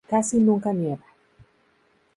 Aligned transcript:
Casi 0.09 0.39
nunca 0.39 0.71
nieva. 0.73 1.05